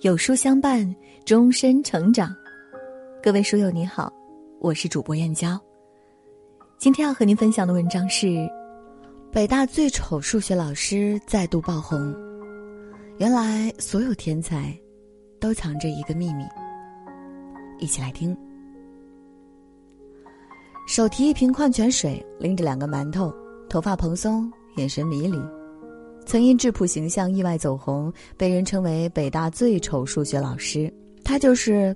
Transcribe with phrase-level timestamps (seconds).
[0.00, 0.96] 有书相伴，
[1.26, 2.34] 终身成长。
[3.22, 4.10] 各位书友你好，
[4.58, 5.60] 我是主播燕娇。
[6.78, 8.48] 今天要和您分享的文章是：
[9.30, 12.14] 北大最丑数学老师再度爆红。
[13.18, 14.74] 原来所有天才
[15.38, 16.44] 都藏着一个秘密。
[17.78, 18.34] 一起来听。
[20.86, 23.30] 手提一瓶矿泉水，拎着两个馒头，
[23.68, 25.38] 头发蓬松，眼神迷离。
[26.24, 30.92] 曾因质朴形象意外走红，被人称为北大最丑数学老师。
[31.24, 31.94] 他就是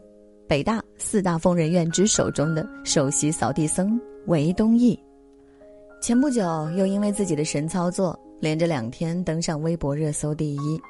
[0.48, 4.98] 北大四大疯人院之首中的首席扫地僧韦东奕。
[6.02, 6.42] 前不久
[6.76, 10.80] 又因为自己的神操作，连着两天登上微博热搜第一。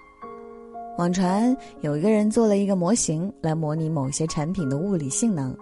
[0.97, 5.57] 网传有一个人做了一个模型来模拟某些产品的物理性能。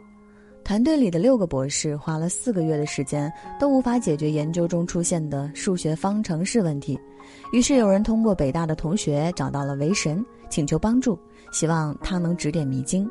[0.65, 6.99] 团队里的六个博士花了四个月的时间，都无法解决研究中出现的数学方程式问题。
[7.53, 11.19] 于是有人通过北大的同学找到了韦神，请求帮助，
[11.53, 13.09] 希望他能指点迷津。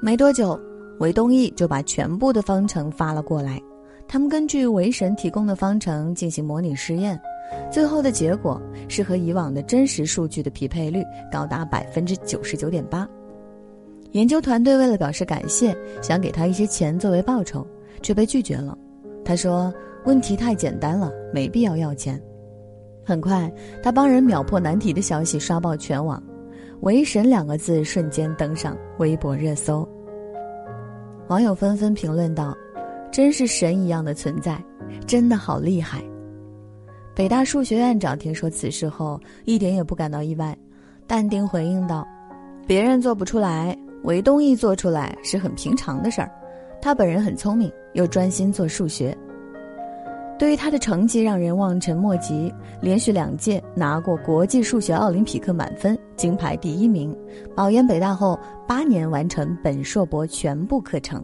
[0.00, 0.58] 没多久，
[0.98, 3.60] 韦东奕就把全部的方程发了过来。
[4.06, 7.18] 他们根据韦神提供的方程进行模拟试验，
[7.70, 11.02] 最后的结果是和以往的真实数据的匹配率
[11.32, 13.08] 高达百分之九十九点八。
[14.12, 17.66] 研究团队为了表示感谢，想给他一些钱作为报酬，
[18.02, 18.76] 却被拒绝了。
[19.24, 19.72] 他说
[20.04, 22.20] ：“问题太简单了，没必要要钱。”
[23.04, 23.52] 很快，
[23.82, 26.22] 他帮人秒破难题的消息刷爆全网
[26.82, 29.88] ，“为神”两个字瞬间登上微博热搜。
[31.28, 32.56] 网友纷纷评论道
[33.12, 34.60] ：“真是神一样的存在，
[35.06, 36.02] 真的好厉害。”
[37.14, 40.56] 北大数学院长听说此事后，一点也不感到意外，
[41.06, 42.06] 淡定回应道
[42.66, 46.30] ：“别人做不出来。”韦东奕做出来是很平常的事儿，
[46.80, 49.16] 他本人很聪明，又专心做数学。
[50.38, 57.14] 对于他的成绩让人望尘莫及，连续两届拿过国际数学奥林匹克满分，金牌第一名。
[57.54, 61.22] 保研北大后，八年完成本硕博全部课程。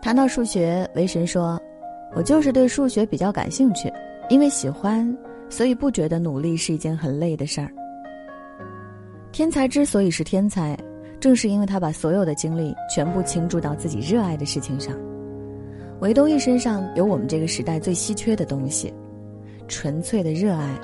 [0.00, 1.60] 谈到数学，韦神说
[2.16, 3.92] ：“我就是对数学比较感兴趣，
[4.30, 5.14] 因为喜欢，
[5.50, 7.70] 所以不觉得努力是一件很累的事儿。
[9.30, 10.74] 天才之所以是天才。”
[11.20, 14.96] 正是因为他把所有的精力全部倾注到自己热爱的事情上，
[16.00, 18.92] 韦东奕身上有我们这个时代最稀缺的东西——
[19.68, 20.80] 纯粹的热爱。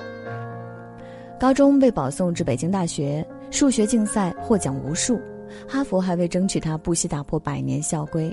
[1.39, 5.19] 高中被保送至北京大学，数学竞赛获奖无数，
[5.67, 8.31] 哈佛还为争取他不惜打破百年校规。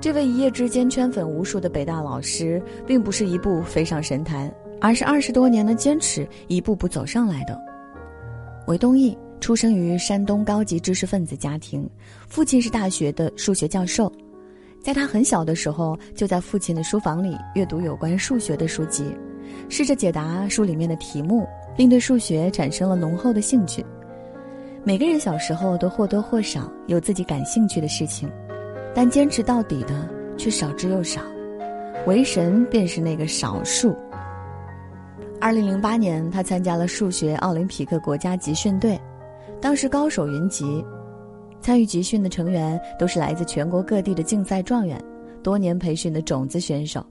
[0.00, 7.60] 这位一夜之间圈粉无数的北大老师，并不是一步飞上神坛，而是二十多年的坚持一步步走上来的。
[8.68, 9.14] 韦东奕。
[9.40, 11.88] 出生于山东高级知识分子家庭，
[12.26, 14.10] 父亲是大学的数学教授。
[14.82, 19.04] 在他很小的时候，就在父亲的书房里阅读有关数学的书籍，
[19.68, 23.84] 试着解答书里面的题目，并对数学产生了浓厚的兴趣。
[24.84, 28.30] 每个人小时候都或多或少有自己感兴趣的事情，
[28.94, 30.08] 但坚持到底的
[30.38, 31.20] 却少之又少。
[32.06, 33.96] 为神便是那个少数。
[35.40, 38.96] 二零零八年，他参加了数学奥林匹克国家集训队。
[39.60, 40.84] 当时高手云集，
[41.60, 45.02] 参与集训的成员都是来自全国各地的竞赛状元，
[45.42, 47.04] 多年培训的种子选手。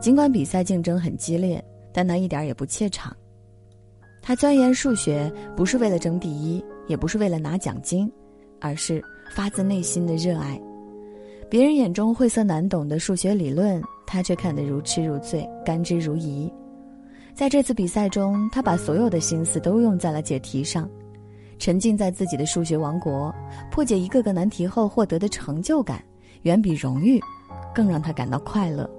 [0.00, 3.16] 尽管比赛竞争很激烈，但他一点也不怯场。
[4.20, 8.10] 他钻研数学不是为了争第一，也不是为了拿奖金，
[8.60, 9.02] 而是
[9.34, 10.60] 发自内心的热爱。
[11.48, 16.52] 别人眼中晦涩难懂的数学理论，他却看得如痴如醉，甘之如饴。
[17.34, 20.88] 在这次比赛中，他把所有的心思都用在了解题上。
[21.62, 23.32] 沉浸在自己的数学王国，
[23.70, 26.02] 破解一个个难题后获得的成就感，
[26.42, 27.20] 远比荣誉
[27.72, 28.90] 更让他感到快乐。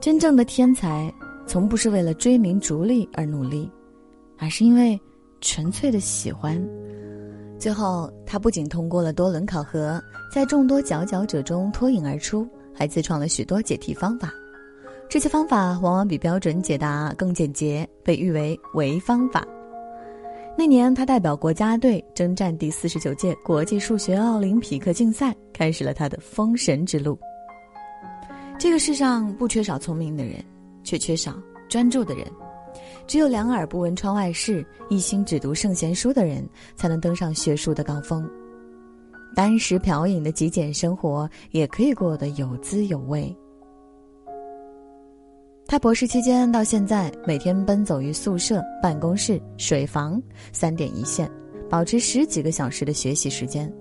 [0.00, 1.08] 真正的天才，
[1.46, 3.70] 从不是为了追名逐利而努力，
[4.38, 5.00] 而是因为
[5.40, 6.60] 纯粹的喜欢。
[7.60, 10.02] 最后，他不仅通过了多轮考核，
[10.34, 12.44] 在众多佼佼者中脱颖而出，
[12.74, 14.32] 还自创了许多解题方法。
[15.08, 19.46] 这些方法往往比标准解答更简洁，被誉为“唯方法”。
[20.56, 27.18] 那年，他代表国家队征战第四十九届国际数学奥林匹克竞赛，开始了他的封神之路。
[28.58, 30.44] 这个世上不缺少聪明的人，
[30.84, 31.34] 却缺少
[31.68, 32.26] 专注的人。
[33.06, 36.46] 只有两耳不闻窗外事，一心只读圣贤书的人，
[36.76, 38.28] 才能登上学术的高峰。
[39.34, 43.34] 单食嫖饮的极简生活，也可以过得有滋有味。
[45.66, 50.22] 他博士期间到现在，每天奔走于宿舍、办公室、水房
[50.52, 51.30] 三点一线，
[51.70, 53.72] 保持十几个小时的学习时间。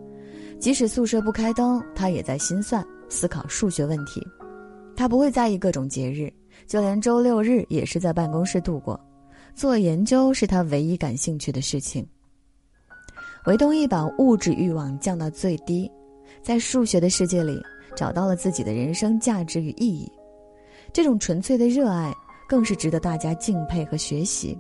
[0.58, 4.26] 即使宿舍不开灯，他也在心算、思考数学问题。
[4.96, 6.32] 他不会在意各种节日，
[6.66, 8.98] 就连周六日也是在办公室度过。
[9.54, 12.08] 做研究是他唯一感兴趣的事情。
[13.48, 15.92] 维东一把物质欲望降到最低，
[16.42, 17.60] 在数学的世界里
[17.96, 20.10] 找到了自己的人生价值与意义。
[20.94, 22.14] 这种纯粹的热爱，
[22.48, 24.58] 更是值得大家敬佩和学习。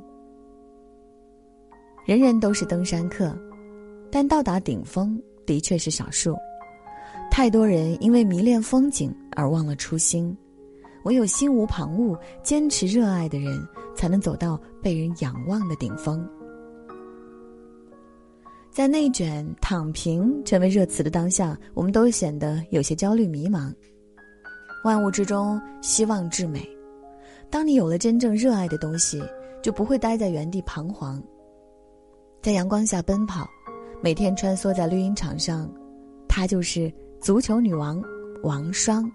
[2.06, 3.38] 人人都是登山客，
[4.12, 6.35] 但到达顶峰的确是少数。
[7.29, 10.35] 太多人因为迷恋风景而忘了初心，
[11.06, 13.65] 唯有心无旁骛、坚持热爱的人，
[13.95, 16.27] 才能走到被人仰望的顶峰。
[18.69, 23.74] 在内卷、躺平成为热词的当下，我们都显得有些焦虑迷茫。
[24.83, 26.68] 万物之中，希望至美。
[27.50, 29.22] 当你有了真正热爱的东西，
[29.62, 31.22] 就不会待在原地彷徨。
[32.42, 33.48] 在阳光下奔跑，
[34.01, 35.72] 每天穿梭在绿茵场上，
[36.28, 38.01] 她就是足球女王
[38.42, 39.12] 王霜。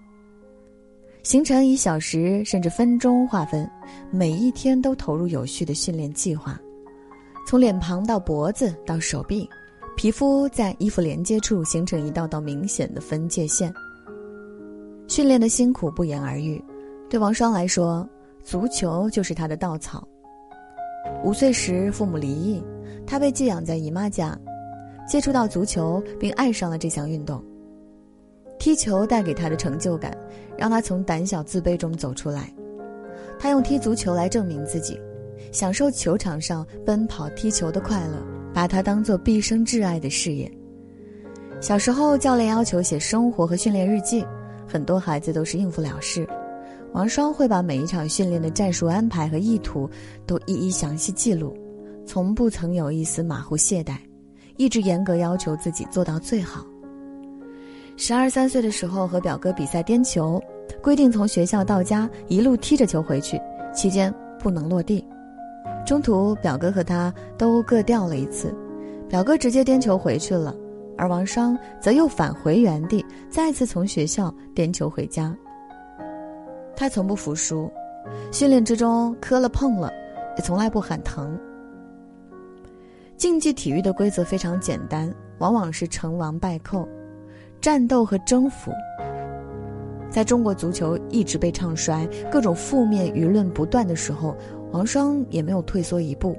[1.25, 3.69] 行程以小时甚至分钟划分，
[4.12, 6.61] 每一天都投入有序的训练计划，
[7.49, 9.49] 从脸庞到脖子到手臂，
[9.97, 13.75] 皮肤在衣服连接处形成一道道明显的分界线。
[15.08, 16.62] 训练的辛苦不言而喻，
[17.08, 18.08] 对王霜来说，
[18.43, 20.06] 足球就是她的稻草。
[21.25, 22.62] 五岁时父母离异。
[23.08, 24.37] 他被寄养在姨妈家，
[25.06, 27.41] 接触到足球并爱上了这项运动。
[28.58, 30.12] 踢球带给他的成就感，
[30.58, 32.52] 让他从胆小自卑中走出来。
[33.38, 34.99] 他用踢足球来证明自己，
[35.52, 38.20] 享受球场上奔跑踢球的快乐，
[38.52, 40.50] 把它当做毕生挚爱的事业。
[41.61, 44.26] 小时候，教练要求写生活和训练日记，
[44.76, 46.28] 很多孩子都是应付了事。
[46.93, 49.88] 王双会把每一场训练的战术安排和意图
[50.26, 51.56] 都一一详细记录。
[52.05, 53.96] 从不曾有一丝马虎懈怠，
[54.58, 56.67] 一直严格要求自己做到最好。
[57.96, 60.38] 十二三岁的时候和表哥比赛颠球，
[60.82, 63.40] 规定从学校到家一路踢着球回去，
[63.75, 65.02] 期间不能落地。
[65.87, 68.55] 中途表哥和他都各掉了一次，
[69.08, 70.55] 表哥直接颠球回去了，
[70.97, 75.37] 而王双则又返回原地，再次从学校颠球回家。
[76.75, 77.71] 他从不服输，
[78.31, 79.91] 训练之中磕了碰了，
[80.37, 81.39] 也从来不喊疼。
[83.17, 86.87] 竞技体育的规则非常简单，往往是成王败寇，
[87.61, 88.71] 战斗和征服。
[90.11, 94.37] 在中国足球一直被唱衰、各种负面舆论不断的时候，
[94.71, 96.37] 王霜也没有退缩一步。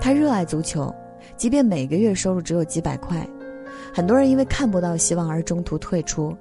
[0.00, 0.92] 他热爱足球，
[1.36, 3.28] 即便每个月收入只有几百块，
[3.92, 6.36] 很多人因为看不到希望而中途退出，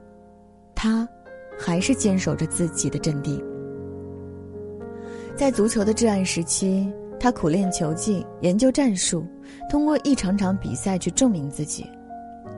[0.76, 1.08] 他
[1.58, 3.44] 还是坚守着自己的阵地。
[5.36, 6.92] 在足球的至暗时期。
[7.22, 9.26] 他苦练球技，研究战术，
[9.70, 11.86] 通过一场场比赛去证明自己。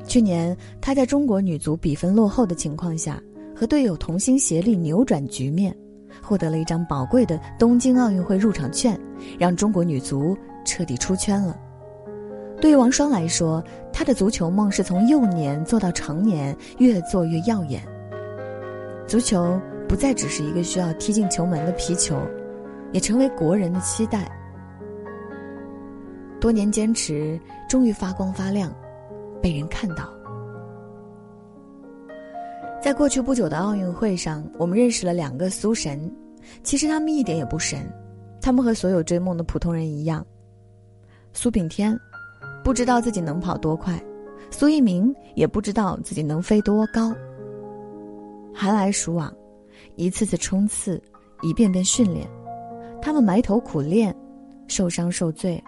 [0.06, 3.20] 去年，他在中国女足比分落后的情况下，
[3.56, 5.76] 和队友同心协力扭转局面，
[6.22, 8.96] 获得了一张宝贵的东京奥运会入场券，
[9.40, 11.60] 让中国女足彻底出圈了。
[12.62, 13.64] 对于王霜来说，
[14.02, 17.84] 他的足球梦是从幼年做到成年，越做越耀眼。
[19.06, 22.20] 足球不再只是一个需要踢进球门的皮球，
[22.94, 24.28] 也成为国人的期待。
[26.40, 27.40] 多年坚持，
[27.70, 28.74] 终于发光发亮，
[29.40, 30.12] 被人看到。
[32.82, 36.12] 在过去不久的奥运会上，我们认识了两个苏神。
[36.64, 37.88] 其实他们一点也不神，
[38.42, 40.26] 他们和所有追梦的普通人一样。
[41.34, 41.96] 苏炳添
[42.64, 44.02] 不知道自己能跑多快，
[44.50, 47.14] 苏翊鸣也不知道自己能飞多高。
[48.54, 49.34] 寒来暑往，
[49.96, 51.02] 一次次冲刺，
[51.42, 52.28] 一遍遍训练，
[53.02, 54.16] 他们埋头苦练，
[54.68, 55.62] 受伤受罪。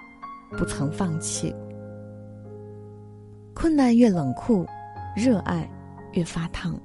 [0.55, 1.51] 不曾放弃。
[3.55, 4.63] 困难越冷酷，
[5.15, 5.67] 热爱
[6.11, 6.79] 越发烫。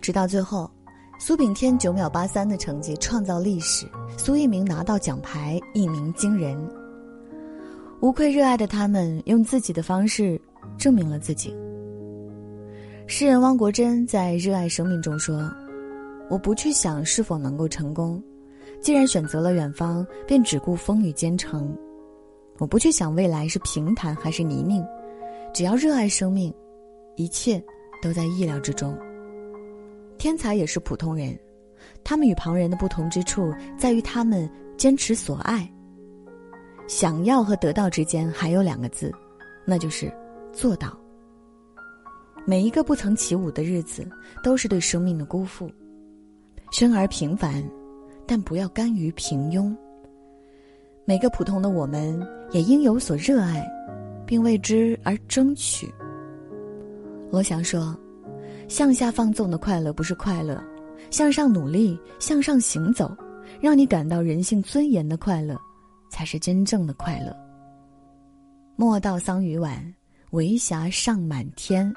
[0.00, 0.68] 直到最后，
[1.16, 3.86] 苏炳添九秒八三的成绩创造历史，
[4.18, 6.58] 苏翊鸣拿到奖牌，一鸣惊人。
[8.02, 10.38] 无愧热爱的他们，用自己的方式
[10.76, 11.54] 证明了自己。
[13.06, 15.48] 诗人汪国真在《热爱生命》中说
[16.28, 18.20] ：“我不去想是否能够成功，
[18.80, 21.72] 既然选择了远方，便只顾风雨兼程。”
[22.58, 24.84] 我不去想未来是平坦还是泥泞，
[25.54, 26.52] 只要热爱生命，
[27.14, 27.62] 一切
[28.02, 28.98] 都在意料之中。
[30.18, 31.38] 天才也是普通人，
[32.02, 35.71] 他们与旁人的不同之处在于他们坚持所爱。
[36.86, 39.12] 想要和得到之间还有两个字，
[39.64, 40.12] 那就是
[40.52, 40.96] 做到。
[42.44, 44.06] 每一个不曾起舞的日子，
[44.42, 45.70] 都是对生命的辜负。
[46.72, 47.62] 生而平凡，
[48.26, 49.74] 但不要甘于平庸。
[51.04, 52.20] 每个普通的我们
[52.50, 53.64] 也应有所热爱，
[54.26, 55.92] 并为之而争取。
[57.30, 57.96] 罗翔说
[58.68, 60.62] ：“向下放纵的快乐不是快乐，
[61.10, 63.16] 向上努力、向上行走，
[63.60, 65.60] 让你感到人性尊严的快乐，
[66.22, 67.36] 才是真正的快乐。”
[68.78, 69.92] 莫道桑榆晚，
[70.30, 71.92] 为霞尚满天。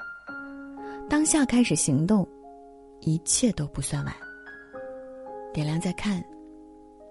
[1.08, 2.26] 当下开始行动，
[3.02, 4.12] 一切都不算晚。
[5.54, 6.20] 点亮再看，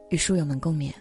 [0.09, 0.91] 与书友们共勉。